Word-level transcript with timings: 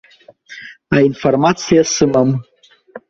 Аинформациа 0.95 1.83
сымам. 1.95 2.29